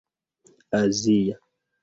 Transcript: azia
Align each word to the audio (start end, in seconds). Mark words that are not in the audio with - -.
azia 0.81 1.35